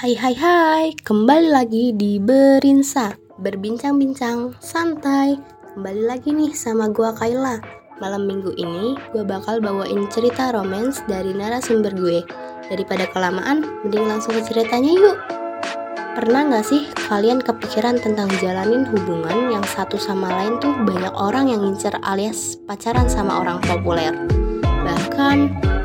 Hai 0.00 0.16
hai 0.16 0.32
hai, 0.32 0.86
kembali 0.96 1.52
lagi 1.52 1.92
di 1.92 2.16
Berinsa 2.16 3.12
Berbincang-bincang 3.36 4.56
santai. 4.56 5.36
Kembali 5.76 6.08
lagi 6.08 6.32
nih 6.32 6.56
sama 6.56 6.88
gua 6.88 7.12
Kayla 7.12 7.60
Malam 8.00 8.24
minggu 8.24 8.48
ini 8.56 8.96
gue 9.12 9.20
bakal 9.20 9.60
bawain 9.60 10.08
cerita 10.08 10.56
romance 10.56 11.04
dari 11.04 11.36
narasumber 11.36 11.92
gue. 11.92 12.24
Daripada 12.72 13.12
kelamaan, 13.12 13.84
mending 13.84 14.08
langsung 14.08 14.40
ke 14.40 14.48
ceritanya 14.48 14.88
yuk. 14.88 15.20
Pernah 16.16 16.48
gak 16.48 16.64
sih 16.64 16.88
kalian 17.12 17.44
kepikiran 17.44 18.00
tentang 18.00 18.32
jalanin 18.40 18.88
hubungan 18.88 19.52
yang 19.52 19.64
satu 19.68 20.00
sama 20.00 20.32
lain 20.32 20.56
tuh 20.64 20.72
banyak 20.80 21.12
orang 21.12 21.52
yang 21.52 21.60
ngincer 21.60 21.92
alias 22.08 22.56
pacaran 22.64 23.04
sama 23.04 23.44
orang 23.44 23.60
populer? 23.68 24.16
Bahkan 24.64 25.36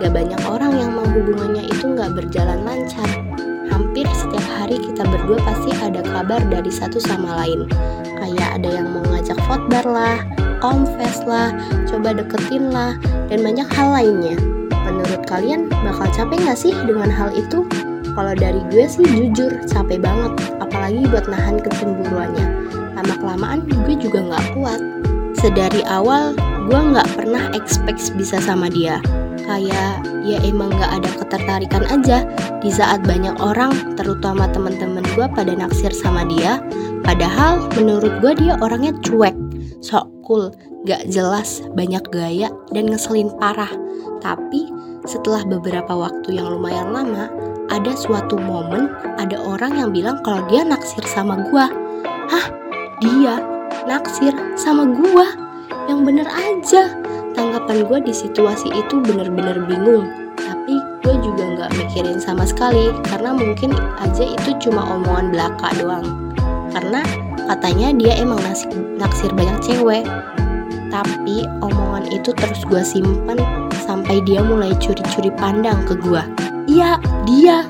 gak 0.00 0.12
banyak 0.16 0.40
orang 0.48 0.72
yang 0.80 0.96
mau 0.96 1.04
hubungannya 1.04 1.68
itu 1.68 1.92
gak 1.92 2.16
berjalan 2.16 2.64
lancar 2.64 3.27
hari 4.68 4.84
kita 4.84 5.00
berdua 5.08 5.40
pasti 5.48 5.72
ada 5.80 6.04
kabar 6.04 6.44
dari 6.44 6.68
satu 6.68 7.00
sama 7.00 7.40
lain. 7.40 7.64
Kayak 8.20 8.60
ada 8.60 8.68
yang 8.68 8.92
mau 8.92 9.00
ngajak 9.08 9.40
fotbar 9.48 9.80
lah, 9.88 10.20
confess 10.60 11.24
lah, 11.24 11.56
coba 11.88 12.12
deketin 12.12 12.68
lah, 12.68 12.92
dan 13.32 13.40
banyak 13.40 13.64
hal 13.64 13.88
lainnya. 13.96 14.36
Menurut 14.84 15.24
kalian 15.24 15.72
bakal 15.72 16.04
capek 16.12 16.36
gak 16.44 16.60
sih 16.60 16.76
dengan 16.84 17.08
hal 17.08 17.32
itu? 17.32 17.64
Kalau 18.12 18.36
dari 18.36 18.60
gue 18.68 18.84
sih 18.84 19.08
jujur 19.08 19.56
capek 19.64 20.04
banget, 20.04 20.36
apalagi 20.60 21.00
buat 21.08 21.24
nahan 21.32 21.64
kecemburuannya. 21.64 22.46
Lama-kelamaan 22.92 23.64
gue 23.88 23.96
juga 23.96 24.20
gak 24.20 24.52
kuat. 24.52 24.84
Sedari 25.32 25.80
awal 25.88 26.36
gue 26.68 26.80
gak 26.92 27.08
pernah 27.16 27.56
expect 27.56 28.12
bisa 28.20 28.36
sama 28.44 28.68
dia 28.68 29.00
kayak 29.48 30.04
ya 30.28 30.38
emang 30.44 30.68
gak 30.76 31.00
ada 31.00 31.10
ketertarikan 31.24 31.84
aja. 31.88 32.28
Di 32.60 32.68
saat 32.68 33.00
banyak 33.08 33.40
orang 33.40 33.96
terutama 33.96 34.44
teman-teman 34.52 35.02
gue 35.16 35.26
pada 35.32 35.52
naksir 35.56 35.90
sama 35.96 36.28
dia 36.28 36.60
padahal 37.02 37.64
menurut 37.80 38.20
gue 38.20 38.32
dia 38.36 38.60
orangnya 38.60 38.92
cuek 39.00 39.32
sok 39.80 40.04
cool 40.26 40.52
gak 40.84 41.08
jelas 41.08 41.64
banyak 41.72 42.04
gaya 42.12 42.52
dan 42.76 42.92
ngeselin 42.92 43.32
parah. 43.40 43.70
Tapi 44.20 44.68
setelah 45.08 45.46
beberapa 45.48 45.94
waktu 45.96 46.36
yang 46.36 46.52
lumayan 46.52 46.92
lama 46.92 47.32
ada 47.72 47.92
suatu 47.96 48.36
momen 48.36 48.92
ada 49.16 49.40
orang 49.40 49.80
yang 49.80 49.90
bilang 49.94 50.20
kalau 50.20 50.44
dia 50.52 50.64
naksir 50.64 51.04
sama 51.08 51.40
gue 51.48 51.64
hah 52.28 52.46
dia 53.00 53.40
naksir 53.88 54.34
sama 54.58 54.84
gue 54.84 55.26
yang 55.88 56.04
bener 56.04 56.28
aja. 56.28 56.92
Tanggapan 57.38 57.86
gue 57.86 57.98
di 58.10 58.10
situasi 58.10 58.66
itu 58.74 58.98
bener-bener 58.98 59.62
bingung 59.70 60.10
juga 61.28 61.44
nggak 61.44 61.70
mikirin 61.76 62.18
sama 62.18 62.48
sekali 62.48 62.92
karena 63.08 63.36
mungkin 63.36 63.76
aja 64.00 64.24
itu 64.24 64.50
cuma 64.68 64.84
omongan 64.96 65.32
belaka 65.34 65.68
doang. 65.76 66.06
Karena 66.72 67.04
katanya 67.48 67.92
dia 67.96 68.12
emang 68.16 68.40
naksir, 68.40 68.72
naksir 68.96 69.30
banyak 69.36 69.58
cewek. 69.60 70.04
Tapi 70.88 71.44
omongan 71.60 72.08
itu 72.08 72.32
terus 72.32 72.64
gue 72.64 72.80
simpen 72.80 73.36
sampai 73.84 74.24
dia 74.24 74.40
mulai 74.40 74.72
curi-curi 74.80 75.28
pandang 75.36 75.84
ke 75.84 75.96
gue 76.00 76.24
iya 76.68 77.00
dia. 77.24 77.64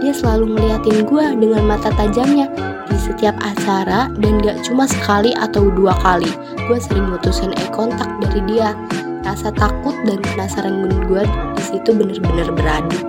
Dia 0.00 0.12
selalu 0.14 0.56
ngeliatin 0.56 1.04
gue 1.08 1.24
dengan 1.36 1.64
mata 1.66 1.90
tajamnya 1.92 2.46
di 2.88 2.96
setiap 3.00 3.34
acara 3.42 4.12
dan 4.20 4.32
gak 4.40 4.62
cuma 4.62 4.84
sekali 4.86 5.34
atau 5.34 5.68
dua 5.72 5.96
kali. 6.00 6.28
Gue 6.70 6.78
sering 6.78 7.08
mutusin 7.10 7.52
eye 7.56 7.70
kontak 7.74 8.08
dari 8.22 8.40
dia 8.48 8.72
rasa 9.24 9.48
takut 9.50 9.96
dan 10.04 10.20
penasaran 10.20 10.86
gue 11.08 11.24
di 11.56 11.62
situ 11.64 11.90
bener-bener 11.96 12.48
beradu. 12.52 13.00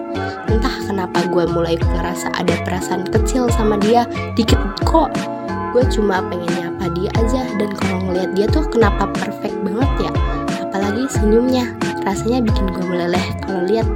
Entah 0.47 0.75
kenapa 0.87 1.27
gue 1.27 1.45
mulai 1.51 1.75
ngerasa 1.75 2.31
ada 2.39 2.55
perasaan 2.63 3.03
kecil 3.11 3.51
sama 3.53 3.75
dia 3.83 4.07
dikit 4.39 4.57
kok. 4.87 5.11
Gue 5.75 5.83
cuma 5.91 6.23
pengen 6.31 6.47
nyapa 6.55 6.87
dia 6.95 7.11
aja 7.19 7.43
dan 7.59 7.69
kalau 7.75 7.99
ngeliat 8.07 8.31
dia 8.33 8.47
tuh 8.47 8.63
kenapa 8.71 9.11
perfect 9.11 9.55
banget 9.67 10.07
ya? 10.07 10.11
Apalagi 10.71 11.03
senyumnya 11.11 11.75
rasanya 12.05 12.45
bikin 12.45 12.69
gue 12.69 12.85
meleleh 12.85 13.25
kalau 13.43 13.65
lihat 13.65 13.89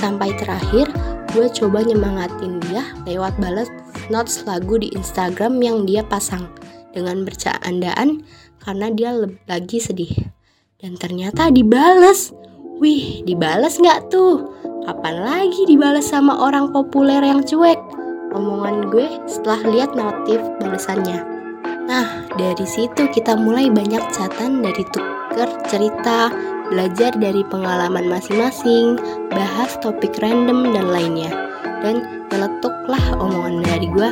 sampai 0.00 0.32
terakhir 0.40 0.88
gue 1.36 1.46
coba 1.52 1.84
nyemangatin 1.84 2.58
dia 2.66 2.82
lewat 3.04 3.36
balas 3.36 3.68
notes 4.08 4.42
lagu 4.48 4.80
di 4.80 4.88
Instagram 4.96 5.60
yang 5.60 5.84
dia 5.84 6.00
pasang 6.00 6.48
dengan 6.96 7.22
bercandaan 7.28 8.24
karena 8.64 8.88
dia 8.92 9.12
lagi 9.46 9.78
sedih 9.78 10.31
dan 10.82 10.98
ternyata 10.98 11.48
dibales. 11.48 12.34
Wih, 12.82 13.22
dibales 13.22 13.78
nggak 13.78 14.10
tuh? 14.10 14.50
Kapan 14.82 15.22
lagi 15.22 15.62
dibales 15.70 16.10
sama 16.10 16.34
orang 16.34 16.74
populer 16.74 17.22
yang 17.22 17.46
cuek? 17.46 17.78
Omongan 18.34 18.90
gue 18.90 19.06
setelah 19.30 19.62
lihat 19.70 19.90
notif 19.94 20.42
balesannya. 20.58 21.22
Nah, 21.86 22.26
dari 22.34 22.66
situ 22.66 23.06
kita 23.14 23.38
mulai 23.38 23.70
banyak 23.70 24.02
catatan 24.10 24.66
dari 24.66 24.82
tuker 24.90 25.50
cerita, 25.70 26.34
belajar 26.66 27.14
dari 27.14 27.46
pengalaman 27.46 28.10
masing-masing, 28.10 28.98
bahas 29.30 29.78
topik 29.78 30.18
random 30.18 30.74
dan 30.74 30.90
lainnya. 30.90 31.30
Dan 31.86 32.26
meletuklah 32.34 33.22
omongan 33.22 33.62
dari 33.62 33.86
gue, 33.86 34.10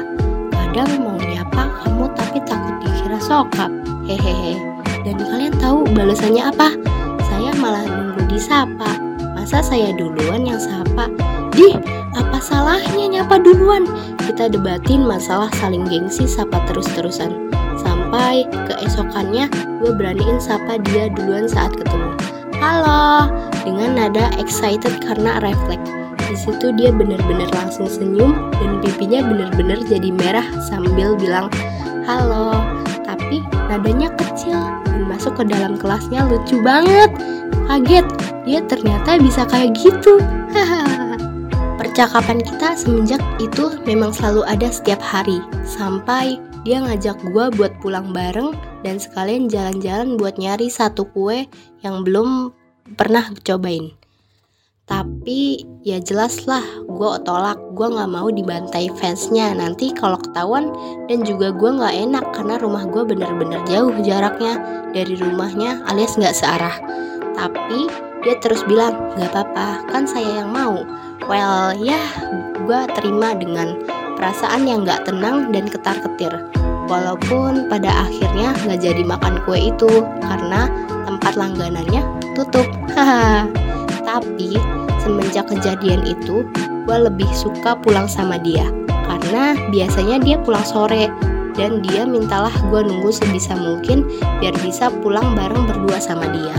kadang 0.55 0.91
mau 1.03 1.19
nyapa 1.19 1.63
kamu 1.83 2.07
tapi 2.15 2.39
takut 2.47 2.75
dikira 2.87 3.19
sokap. 3.19 3.71
Hehehe. 4.07 4.80
Dan 5.01 5.17
kalian 5.17 5.55
tahu 5.57 5.89
balasannya 5.97 6.43
apa? 6.45 6.77
Saya 7.25 7.57
malah 7.57 7.85
nunggu 7.89 8.29
disapa. 8.29 9.01
Masa 9.33 9.65
saya 9.65 9.97
duluan 9.97 10.45
yang 10.45 10.61
sapa? 10.61 11.09
Dih, 11.57 11.81
apa 12.13 12.39
salahnya 12.39 13.09
nyapa 13.09 13.41
duluan? 13.41 13.89
Kita 14.21 14.53
debatin 14.53 15.09
masalah 15.09 15.49
saling 15.57 15.89
gengsi 15.89 16.29
sapa 16.29 16.61
terus-terusan. 16.69 17.49
Sampai 17.81 18.45
keesokannya 18.69 19.49
gue 19.81 19.93
beraniin 19.97 20.37
sapa 20.37 20.77
dia 20.93 21.09
duluan 21.09 21.49
saat 21.49 21.73
ketemu. 21.73 22.13
Halo, 22.61 23.33
dengan 23.65 23.97
nada 23.97 24.29
excited 24.37 25.01
karena 25.01 25.41
refleks. 25.41 25.89
Di 26.29 26.37
situ 26.39 26.71
dia 26.77 26.95
bener-bener 26.95 27.51
langsung 27.57 27.91
senyum 27.91 28.53
dan 28.61 28.79
pipinya 28.85 29.25
bener-bener 29.25 29.83
jadi 29.89 30.15
merah 30.15 30.47
sambil 30.71 31.19
bilang 31.19 31.51
halo. 32.07 32.63
Tapi 33.11 33.43
nadanya 33.67 34.15
kecil 34.15 34.55
masuk 35.11 35.43
ke 35.43 35.45
dalam 35.51 35.75
kelasnya 35.75 36.23
lucu 36.31 36.63
banget. 36.63 37.11
Kaget, 37.67 38.07
dia 38.47 38.63
ternyata 38.63 39.19
bisa 39.19 39.43
kayak 39.51 39.75
gitu. 39.75 40.23
Percakapan 41.81 42.39
kita 42.39 42.79
semenjak 42.79 43.23
itu 43.43 43.75
memang 43.83 44.15
selalu 44.15 44.47
ada 44.47 44.71
setiap 44.71 45.03
hari. 45.03 45.43
Sampai 45.67 46.39
dia 46.63 46.79
ngajak 46.87 47.19
gue 47.35 47.51
buat 47.59 47.73
pulang 47.83 48.15
bareng 48.15 48.55
dan 48.87 49.03
sekalian 49.03 49.51
jalan-jalan 49.51 50.15
buat 50.15 50.39
nyari 50.39 50.71
satu 50.71 51.09
kue 51.11 51.51
yang 51.83 52.07
belum 52.07 52.55
pernah 52.95 53.27
cobain 53.43 54.00
tapi 54.91 55.63
ya 55.87 56.03
jelas 56.03 56.51
lah 56.51 56.67
gue 56.91 57.11
tolak. 57.23 57.57
Gue 57.79 57.87
nggak 57.87 58.11
mau 58.11 58.27
dibantai 58.29 58.91
fansnya. 58.99 59.55
Nanti 59.55 59.95
kalau 59.95 60.19
ketahuan 60.19 60.75
dan 61.07 61.23
juga 61.23 61.55
gue 61.55 61.71
nggak 61.71 61.95
enak 62.11 62.25
karena 62.35 62.59
rumah 62.59 62.85
gue 62.91 63.07
bener-bener 63.07 63.63
jauh 63.71 63.95
jaraknya 64.03 64.59
dari 64.91 65.15
rumahnya 65.15 65.87
alias 65.87 66.19
nggak 66.19 66.35
searah. 66.35 66.75
Tapi 67.39 67.87
dia 68.27 68.37
terus 68.43 68.67
bilang 68.67 68.99
nggak 69.17 69.31
apa-apa 69.31 69.87
kan 69.89 70.05
saya 70.05 70.43
yang 70.43 70.51
mau. 70.51 70.83
Well 71.31 71.79
ya 71.79 72.03
gue 72.67 72.81
terima 72.99 73.39
dengan 73.39 73.79
perasaan 74.19 74.67
yang 74.67 74.83
nggak 74.83 75.07
tenang 75.07 75.55
dan 75.55 75.71
ketar-ketir. 75.71 76.35
Walaupun 76.91 77.71
pada 77.71 78.11
akhirnya 78.11 78.51
nggak 78.67 78.83
jadi 78.83 79.07
makan 79.07 79.39
kue 79.47 79.71
itu 79.71 80.03
karena 80.19 80.67
tempat 81.07 81.39
langganannya 81.39 82.03
tutup. 82.35 82.67
Haha. 82.99 83.47
Tapi 84.03 84.80
semenjak 85.11 85.51
kejadian 85.51 86.07
itu, 86.07 86.47
gue 86.87 86.97
lebih 87.11 87.27
suka 87.35 87.75
pulang 87.83 88.07
sama 88.07 88.39
dia. 88.39 88.71
Karena 88.87 89.59
biasanya 89.75 90.23
dia 90.23 90.39
pulang 90.39 90.63
sore, 90.63 91.11
dan 91.59 91.83
dia 91.83 92.07
mintalah 92.07 92.55
gue 92.71 92.81
nunggu 92.87 93.11
sebisa 93.11 93.59
mungkin 93.59 94.07
biar 94.39 94.55
bisa 94.63 94.87
pulang 95.03 95.35
bareng 95.35 95.67
berdua 95.67 95.99
sama 95.99 96.31
dia. 96.31 96.55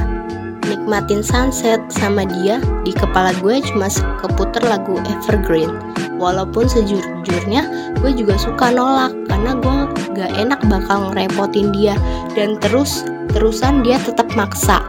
Nikmatin 0.67 1.23
sunset 1.23 1.79
sama 1.87 2.27
dia, 2.27 2.59
di 2.83 2.91
kepala 2.91 3.31
gue 3.39 3.63
cuma 3.71 3.87
keputer 4.19 4.63
lagu 4.67 4.99
Evergreen. 5.07 5.71
Walaupun 6.19 6.69
sejujurnya 6.69 7.65
gue 7.97 8.11
juga 8.13 8.37
suka 8.37 8.69
nolak 8.69 9.15
karena 9.25 9.57
gue 9.57 9.77
gak 10.13 10.31
enak 10.37 10.61
bakal 10.69 11.09
ngerepotin 11.11 11.73
dia 11.73 11.97
dan 12.37 12.61
terus 12.61 13.07
terusan 13.33 13.81
dia 13.81 13.97
tetap 13.97 14.29
maksa. 14.37 14.85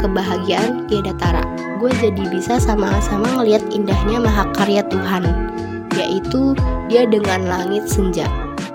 Kebahagiaan 0.00 0.86
tiada 0.86 1.12
tara 1.16 1.42
gue 1.76 1.92
jadi 2.00 2.24
bisa 2.32 2.56
sama-sama 2.56 3.28
ngelihat 3.36 3.62
indahnya 3.72 4.16
mahakarya 4.20 4.82
Tuhan, 4.88 5.24
yaitu 5.94 6.56
dia 6.88 7.04
dengan 7.04 7.44
langit 7.44 7.84
senja. 7.86 8.24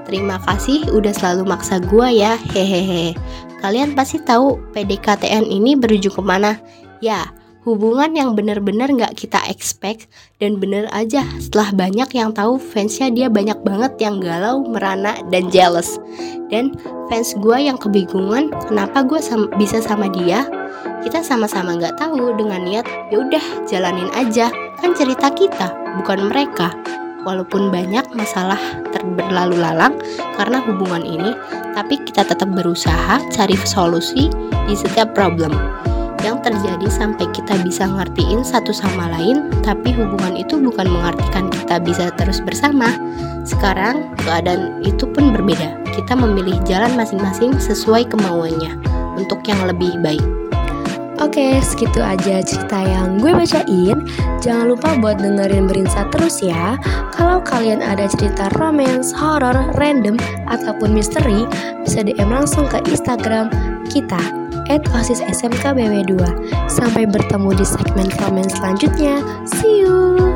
Terima 0.06 0.38
kasih 0.46 0.86
udah 0.92 1.14
selalu 1.16 1.50
maksa 1.50 1.82
gue 1.82 2.08
ya, 2.14 2.38
hehehe. 2.52 3.18
Kalian 3.64 3.94
pasti 3.98 4.22
tahu 4.22 4.58
PDKTN 4.74 5.46
ini 5.48 5.78
berujung 5.78 6.14
ke 6.14 6.24
mana? 6.26 6.58
Ya, 7.00 7.30
hubungan 7.62 8.14
yang 8.18 8.34
bener-bener 8.34 8.90
gak 8.98 9.18
kita 9.18 9.38
expect 9.50 10.10
dan 10.42 10.58
bener 10.58 10.90
aja 10.94 11.22
setelah 11.38 11.70
banyak 11.74 12.10
yang 12.18 12.34
tahu 12.34 12.58
fansnya 12.58 13.14
dia 13.14 13.28
banyak 13.30 13.58
banget 13.62 13.94
yang 14.02 14.18
galau, 14.18 14.66
merana, 14.66 15.18
dan 15.30 15.50
jealous 15.54 16.02
dan 16.50 16.74
fans 17.08 17.38
gue 17.38 17.58
yang 17.58 17.78
kebingungan 17.78 18.50
kenapa 18.66 19.06
gue 19.06 19.22
sam 19.22 19.48
bisa 19.62 19.78
sama 19.80 20.10
dia 20.10 20.44
kita 21.02 21.26
sama-sama 21.26 21.78
gak 21.78 21.98
tahu 21.98 22.38
dengan 22.38 22.62
niat 22.62 22.86
yaudah 23.10 23.44
jalanin 23.66 24.10
aja 24.14 24.54
kan 24.80 24.94
cerita 24.94 25.34
kita 25.34 25.74
bukan 25.98 26.30
mereka 26.30 26.74
walaupun 27.26 27.70
banyak 27.70 28.06
masalah 28.14 28.58
terberlalu 28.94 29.62
lalang 29.62 29.98
karena 30.38 30.62
hubungan 30.62 31.06
ini 31.06 31.34
tapi 31.74 31.98
kita 32.02 32.26
tetap 32.26 32.50
berusaha 32.50 33.22
cari 33.34 33.58
solusi 33.66 34.30
di 34.70 34.74
setiap 34.78 35.14
problem 35.14 35.54
yang 36.22 36.38
terjadi 36.46 36.86
sampai 36.86 37.26
kita 37.34 37.58
bisa 37.66 37.90
ngertiin 37.90 38.46
satu 38.46 38.70
sama 38.70 39.10
lain, 39.10 39.50
tapi 39.66 39.90
hubungan 39.90 40.38
itu 40.38 40.62
bukan 40.62 40.86
mengartikan 40.86 41.50
kita 41.50 41.82
bisa 41.82 42.14
terus 42.14 42.38
bersama. 42.46 42.94
Sekarang, 43.42 44.14
keadaan 44.22 44.86
itu 44.86 45.10
pun 45.10 45.34
berbeda. 45.34 45.82
Kita 45.98 46.14
memilih 46.14 46.62
jalan 46.70 46.94
masing-masing 46.94 47.58
sesuai 47.58 48.06
kemauannya 48.14 48.78
untuk 49.18 49.42
yang 49.50 49.66
lebih 49.66 49.98
baik. 50.06 50.41
Oke, 51.22 51.62
segitu 51.62 52.02
aja 52.02 52.42
cerita 52.42 52.82
yang 52.82 53.22
gue 53.22 53.30
bacain. 53.30 54.02
Jangan 54.42 54.74
lupa 54.74 54.98
buat 54.98 55.22
dengerin 55.22 55.70
Berinsa 55.70 56.10
terus 56.10 56.42
ya. 56.42 56.82
Kalau 57.14 57.46
kalian 57.46 57.78
ada 57.78 58.10
cerita 58.10 58.50
romance, 58.58 59.14
horror, 59.14 59.70
random, 59.78 60.18
ataupun 60.50 60.98
misteri, 60.98 61.46
bisa 61.86 62.02
DM 62.02 62.34
langsung 62.34 62.66
ke 62.66 62.82
Instagram 62.90 63.54
kita 63.94 64.42
at 64.74 64.82
OSIS 64.98 65.22
SMK 65.22 65.78
BW2. 65.78 66.26
Sampai 66.66 67.06
bertemu 67.06 67.54
di 67.54 67.66
segmen 67.70 68.10
komen 68.18 68.50
selanjutnya. 68.50 69.22
See 69.46 69.86
you! 69.86 70.31